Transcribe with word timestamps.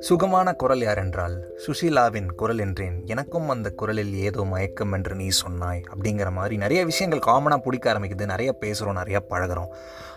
சுகமான 0.00 0.54
குரல் 0.54 0.80
யாரென்றால் 0.80 1.44
சுஷீலாவின் 1.64 2.32
குரல் 2.32 2.58
என்றேன். 2.58 3.06
எனக்கும் 3.06 3.48
அந்த 3.48 3.70
குரலில் 3.70 4.14
ஏதோ 4.14 4.44
மயக்கம் 4.44 4.92
என்று 4.92 5.14
நீ 5.14 5.28
சொன்னாய் 5.28 5.82
அப்படிங்கிற 5.94 6.32
மாதிரி 6.32 6.56
நிறைய 6.56 6.84
விஷயங்கள் 6.84 7.26
காமனாக 7.26 7.56
பிடிக்க 7.56 7.92
ஆரம்பிக்குது. 7.92 8.26
நிறைய 8.26 8.56
பேசுகிறோம் 8.60 8.92
நிறைய 8.92 9.26
பழகுறோம். 9.30 9.68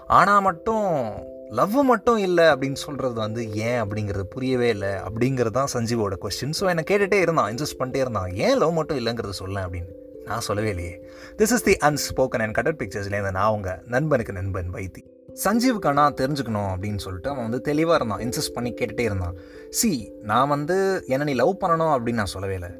ஆனால் 0.08 0.42
மட்டும் 0.42 1.12
லவ் 1.50 1.84
மட்டும் 1.84 2.18
இல்லை 2.18 2.46
அப்படின்னு 2.46 2.74
சொல்கிறது 2.74 3.14
வந்து 3.14 3.54
ஏன் 3.54 3.82
அப்படிங்கிறது 3.84 4.24
புரியவே 4.24 4.70
இல்லை 4.70 4.90
அப்படிங்கிறது 4.90 5.52
தான் 5.52 5.74
சஞ்சீவோட 5.74 6.14
கொஸ்டின் 6.22 6.58
ஸோ 6.60 6.68
என்னை 6.68 6.84
கேட்டுகிட்டே 6.88 7.14
இருந்தான் 7.14 7.56
இன்ஜஸ்ட் 7.56 7.80
பண்ணிட்டே 7.80 7.96
இருந்தான் 7.96 8.32
ஏன் 8.32 8.58
லவ் 8.58 8.74
மட்டும் 8.74 8.98
இல்லைங்கிறது 8.98 9.30
சொல்ல 9.30 9.68
அப்படின்னு. 9.68 9.92
நான் 10.26 10.40
சொல்லவே 10.40 10.70
இல்லையே. 10.70 11.02
This 11.38 11.52
is 11.52 11.64
the 11.64 11.78
unspoken 11.78 12.42
and 12.42 12.54
கடல் 12.54 12.76
பிக்சர்ஸ்லேருந்து 12.76 13.32
நான் 13.32 13.44
அவங்க 13.44 13.82
நண்பனுக்கு 13.86 14.34
நண்பன் 14.34 14.74
வைத்தி. 14.74 15.04
சஞ்சீவுக்கு 15.44 15.92
நான் 16.00 16.18
தெரிஞ்சுக்கணும் 16.22 16.70
அப்படின்னு 16.74 17.02
சொல்லிட்டு 17.06 17.30
அவன் 17.32 17.46
வந்து 17.48 17.62
தெளிவாக 17.70 17.98
இருந்தான் 18.00 18.24
இன்சிஸ்ட் 18.26 18.56
பண்ணி 18.56 18.72
கேட்டுகிட்டே 18.80 19.06
இருந்தான். 19.10 19.36
சி 19.80 19.90
நான் 20.32 20.52
வந்து 20.56 20.78
என்னை 21.14 21.26
நீ 21.30 21.34
லவ் 21.42 21.54
பண்ணணும் 21.64 21.94
அப்படின்னு 21.96 22.22
நான் 22.22 22.34
சொல்லவே 22.36 22.56
இல்லை. 22.60 22.72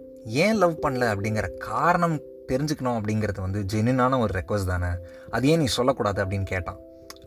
ஏன் 0.46 0.60
லவ் 0.64 0.76
பண்ணல 0.86 1.06
அப்படிங்கிற 1.14 1.48
காரணம் 1.72 2.18
தெரிஞ்சுக்கணும் 2.52 2.98
அப்படிங்கிறது 3.00 3.40
வந்து 3.46 3.62
ஜெனினான 3.74 4.20
ஒரு 4.24 4.34
ரெக்வஸ்ட் 4.40 4.72
தானே. 4.74 4.92
அது 5.36 5.48
ஏன் 5.54 5.62
நீ 5.64 5.68
சொல்லக்கூடாது 5.78 6.20
அப்படின்னு 6.24 6.48
கேட்டான். 6.54 6.80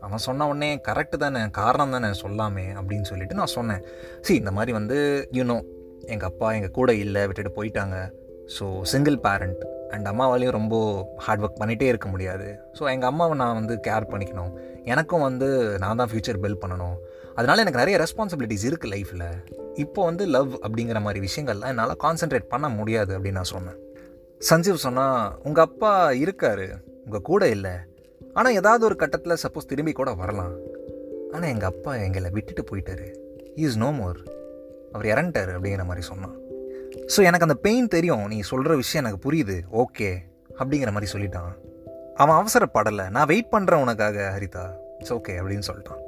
அவன் 0.05 0.23
சொன்ன 0.25 0.47
உடனே 0.51 0.69
கரெக்டு 0.87 1.17
தானே 1.23 1.41
காரணம் 1.59 1.93
தானே 1.95 2.09
சொல்லாமே 2.21 2.65
அப்படின்னு 2.79 3.07
சொல்லிட்டு 3.11 3.37
நான் 3.39 3.53
சொன்னேன். 3.57 3.83
சி 4.25 4.31
இந்த 4.41 4.51
மாதிரி 4.57 4.71
வந்து 4.79 4.97
யூனோ 5.37 5.57
எங்கள் 6.13 6.29
அப்பா 6.31 6.47
எங்கள் 6.57 6.75
கூட 6.79 6.91
இல்லை 7.03 7.23
விட்டுட்டு 7.27 7.51
போயிட்டாங்க. 7.57 7.97
ஸோ 8.55 8.65
சிங்கிள் 8.91 9.17
பேரண்ட் 9.25 9.63
அண்ட் 9.95 10.07
அம்மாவாலையும் 10.11 10.55
ரொம்ப 10.59 10.75
ஹார்ட் 11.25 11.43
ஒர்க் 11.45 11.59
பண்ணிகிட்டே 11.61 11.87
இருக்க 11.91 12.07
முடியாது. 12.13 12.47
ஸோ 12.77 12.83
எங்கள் 12.93 13.09
அம்மாவை 13.11 13.35
நான் 13.43 13.57
வந்து 13.59 13.75
கேர் 13.87 14.11
பண்ணிக்கணும். 14.13 14.51
எனக்கும் 14.93 15.25
வந்து 15.27 15.47
நான் 15.83 15.99
தான் 16.01 16.09
ஃப்யூச்சர் 16.11 16.39
பில்ட் 16.43 16.61
பண்ணணும். 16.63 16.97
அதனால் 17.37 17.61
எனக்கு 17.63 17.81
நிறைய 17.81 17.97
ரெஸ்பான்சிபிலிட்டிஸ் 18.03 18.65
இருக்குது 18.69 18.91
லைஃப்பில் 18.93 19.27
இப்போ 19.83 20.01
வந்து 20.09 20.23
லவ் 20.35 20.51
அப்படிங்கிற 20.65 20.99
மாதிரி 21.05 21.19
விஷயங்கள்லாம் 21.27 21.71
என்னால் 21.73 21.95
கான்சென்ட்ரேட் 22.05 22.51
பண்ண 22.53 22.69
முடியாது 22.79 23.11
அப்படின்னு 23.17 23.39
நான் 23.41 23.53
சொன்னேன். 23.55 23.77
சஞ்சீவ் 24.49 24.83
சொன்னால் 24.85 25.39
உங்கள் 25.47 25.65
அப்பா 25.67 25.91
இருக்கார் 26.23 26.65
உங்கள் 27.05 27.25
கூட 27.29 27.49
இல்லை. 27.55 27.75
ஆனால் 28.33 28.57
ஏதாவது 28.59 28.83
ஒரு 28.89 28.95
கட்டத்தில் 29.01 29.41
சப்போஸ் 29.43 29.71
திரும்பி 29.71 29.93
கூட 29.99 30.11
வரலாம். 30.21 30.53
ஆனால் 31.33 31.49
எங்கள் 31.53 31.71
அப்பா 31.73 31.91
எங்களை 32.05 32.29
விட்டுட்டு 32.37 32.63
போயிட்டாரு. 32.69 33.07
இஸ் 33.65 33.79
நோ 33.83 33.91
மோர் 33.99 34.19
அவர் 34.93 35.11
இறந்துட்டார் 35.13 35.51
அப்படிங்கிற 35.55 35.85
மாதிரி 35.89 36.05
சொன்னான். 36.11 36.37
ஸோ 37.13 37.19
எனக்கு 37.29 37.47
அந்த 37.47 37.57
பெயின் 37.67 37.93
தெரியும். 37.95 38.25
நீ 38.33 38.39
சொல்கிற 38.51 38.75
விஷயம் 38.83 39.03
எனக்கு 39.03 39.23
புரியுது. 39.27 39.57
ஓகே 39.83 40.09
அப்படிங்கிற 40.59 40.91
மாதிரி 40.95 41.11
சொல்லிட்டான். 41.13 41.51
அவன் 42.15 42.45
அவசரப்படலை. 42.45 43.09
நான் 43.09 43.25
வெயிட் 43.25 43.47
பண்ணுறேன் 43.51 43.81
உனக்காக 43.81 44.37
ஹரிதா. 44.37 44.65
இட்ஸ் 44.97 45.13
ஓகே 45.13 45.31
அப்படின்னு 45.31 45.61
சொல்லிட்டான். 45.71 46.01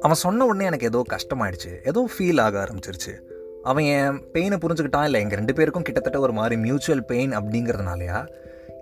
அவன் 0.00 0.16
சொன்ன 0.16 0.44
உடனே 0.44 0.64
எனக்கு 0.64 0.86
ஏதோ 0.86 1.02
கஷ்டமாயிடுச்சு. 1.10 1.72
ஏதோ 1.84 2.08
ஃபீல் 2.18 2.40
ஆக 2.40 2.64
ஆரம்பிச்சிருச்சு. 2.64 3.20
அவன் 3.62 3.84
என் 3.84 4.22
பெயினை 4.32 4.56
புரிஞ்சுக்கிட்டான்? 4.56 5.04
இல்லை 5.04 5.20
எங்கள் 5.20 5.36
ரெண்டு 5.36 5.54
பேருக்கும் 5.54 5.82
கிட்டத்தட்ட 5.82 6.20
ஒரு 6.20 6.32
மாதிரி 6.32 6.56
மியூச்சுவல் 6.56 7.04
பெயின் 7.04 7.36
அப்படிங்கிறதுனாலயா? 7.36 8.26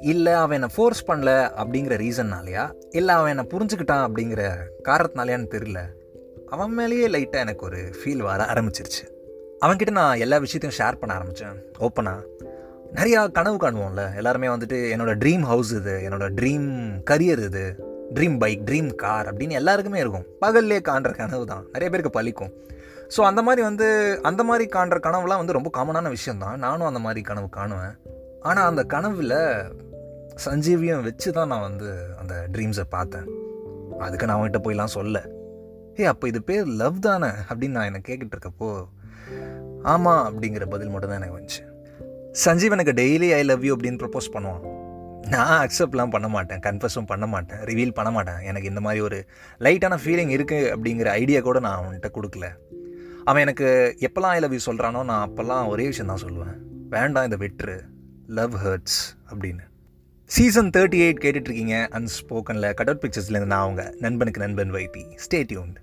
இல்லை 0.01 0.33
அவன் 0.33 0.53
என்னை 0.53 0.69
ஃபோர்ஸ் 0.75 1.11
பண்ணல 1.11 1.31
அப்படிங்கிற 1.57 1.95
ரீசன்னாலையா 1.97 2.73
இல்லை 2.91 3.15
அவன் 3.15 3.39
என்னை 3.39 3.45
புரிஞ்சுக்கிட்டான் 3.53 4.09
அப்படிங்கிற 4.09 4.57
காரணத்தினாலையான்னு 4.85 5.49
தெரில 5.51 5.79
அவன் 6.47 6.75
மேலேயே 6.75 7.09
லைட்டாக 7.09 7.45
எனக்கு 7.45 7.65
ஒரு 7.65 7.77
ஃபீல் 7.77 8.17
வர 8.17 8.45
ஆரம்பிச்சிருச்சு. 8.45 9.05
அவன்கிட்ட 9.65 9.91
நான் 9.91 10.19
எல்லா 10.19 10.39
விஷயத்தையும் 10.39 10.79
ஷேர் 10.79 10.99
பண்ண 10.99 11.15
ஆரம்பித்தேன் 11.15 11.63
ஓப்பனாக 11.79 12.23
நிறையா 12.95 13.33
கனவு 13.33 13.57
காணுவோம்ல. 13.57 14.17
எல்லாருமே 14.17 14.47
வந்துட்டு 14.47 14.77
என்னோட 14.95 15.13
ட்ரீம் 15.23 15.41
ஹவுஸ் 15.41 15.75
இது 15.75 16.03
என்னோட 16.07 16.27
ட்ரீம் 16.39 16.69
கரியர் 17.11 17.43
இது 17.45 17.85
ட்ரீம் 18.15 18.39
பைக் 18.39 18.63
ட்ரீம் 18.65 18.95
கார் 18.95 19.35
அப்படின்னு 19.35 19.51
எல்லாருக்குமே 19.51 19.99
இருக்கும். 19.99 20.25
பகல்லே 20.41 20.79
காண்ற 20.89 21.11
கனவு 21.17 21.47
தான். 21.47 21.65
நிறைய 21.73 21.91
பேருக்கு 21.91 22.21
பழிக்கும் 22.21 22.53
ஸோ 23.17 23.21
அந்த 23.21 23.43
மாதிரி 23.43 23.63
வந்து 23.63 24.21
அந்த 24.23 24.45
மாதிரி 24.45 24.71
காண்ற 24.71 24.97
கனவுலாம் 25.03 25.37
வந்து 25.37 25.53
ரொம்ப 25.53 25.71
காமனான 25.77 26.09
விஷயந்தான் 26.09 26.59
நானும் 26.59 26.87
அந்த 26.87 26.99
மாதிரி 26.99 27.21
கனவு 27.21 27.49
காணுவேன். 27.57 27.95
ஆனால் 28.41 28.67
அந்த 28.67 28.85
கனவில் 28.85 29.37
சஞ்சீவியம் 30.45 31.03
வச்சு 31.03 31.33
தான் 31.33 31.47
நான் 31.47 31.61
வந்து 31.61 32.15
அந்த 32.19 32.49
ட்ரீம்ஸை 32.53 32.85
பார்த்தேன். 32.89 33.29
அதுக்கு 33.99 34.27
நான் 34.27 34.39
அவன்கிட்ட 34.39 34.61
போயெலாம் 34.65 34.85
சொல்ல. 34.85 35.23
ஏ 36.01 36.05
அப்போ 36.05 36.29
இது 36.29 36.43
பேர் 36.43 36.65
லவ் 36.65 36.99
தானே? 36.99 37.27
அப்படின்னு 37.49 37.69
நான் 37.69 37.85
என்னை 37.85 38.01
கேட்டுட்ருக்கப்போ 38.09 38.85
ஆமாம் 39.83 40.25
அப்படிங்கிற 40.27 40.71
பதில் 40.71 40.89
மட்டும் 40.89 41.11
தான் 41.11 41.23
எனக்கு 41.23 41.39
வந்துச்சு. 41.39 41.68
சஞ்சீவ் 42.43 42.75
எனக்கு 42.75 42.93
டெய்லி 43.01 43.29
ஐ 43.37 43.43
லவ் 43.43 43.65
யூ 43.67 43.73
அப்படின்னு 43.77 43.99
ப்ரப்போஸ் 44.03 44.29
பண்ணுவான். 44.35 44.63
நான் 45.33 45.55
அக்செப்ட்லாம் 45.65 46.13
பண்ண 46.15 46.29
மாட்டேன் 46.35 46.61
கன்ஃபர்ஸும் 46.67 47.09
பண்ண 47.13 47.27
மாட்டேன் 47.33 47.61
ரிவீல் 47.71 47.95
பண்ண 47.97 48.11
மாட்டேன். 48.17 48.41
எனக்கு 48.51 48.69
இந்த 48.69 48.81
மாதிரி 48.81 49.01
ஒரு 49.07 49.19
லைட்டான 49.67 49.99
ஃபீலிங் 50.03 50.33
இருக்குது 50.37 50.69
அப்படிங்கிற 50.75 51.09
ஐடியா 51.23 51.41
கூட 51.41 51.61
நான் 51.67 51.79
அவன்கிட்ட 51.81 52.11
கொடுக்கல. 52.17 52.49
அவன் 53.25 53.43
எனக்கு 53.47 53.67
எப்போல்லாம் 54.09 54.35
ஐ 54.37 54.39
லவ் 54.45 54.55
யூ 54.57 54.61
சொல்கிறானோ 54.69 55.03
நான் 55.11 55.25
அப்போல்லாம் 55.29 55.67
ஒரே 55.73 55.87
விஷயம் 55.87 56.13
தான் 56.13 56.23
சொல்லுவேன். 56.27 56.55
வேண்டாம் 56.97 57.29
இந்த 57.31 57.37
வெற்று 57.45 57.77
லவ் 58.41 58.57
ஹர்ட்ஸ் 58.67 59.01
அப்படின்னு. 59.33 59.65
சீசன் 60.27 60.73
தேர்ட்டி 60.77 60.99
எயிட் 61.05 61.25
கேட்டுட்ருக்கீங்க 61.27 61.77
அன்ஸ்போக்கனில் 62.01 62.71
அவுட் 62.73 63.05
பிக்சர்ஸ்லேருந்து 63.05 63.53
நான் 63.55 63.67
அவங்க 63.67 63.95
நண்பனுக்கு 64.07 64.47
நண்பன் 64.47 64.75
வைத்தி. 64.79 65.05
Stay 65.27 65.41
tuned 65.53 65.79